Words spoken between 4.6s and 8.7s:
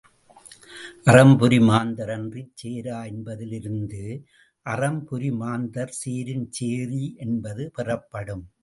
அறம்புரி மாந்தர் சேரும்சேரி என்பது பெறப்படும்.